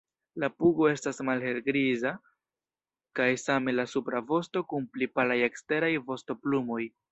[0.43, 2.13] La pugo estas malhelgriza
[3.21, 6.83] kaj same la supra vosto kun pli palaj eksteraj vostoplumoj.